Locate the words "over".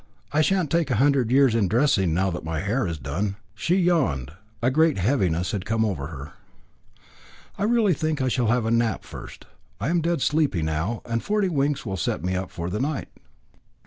5.85-6.07